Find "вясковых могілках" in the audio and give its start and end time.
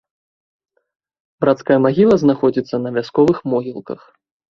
2.97-4.01